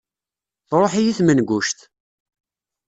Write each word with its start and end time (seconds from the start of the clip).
Truḥ-iyi 0.69 1.13
tmenguct. 1.17 1.79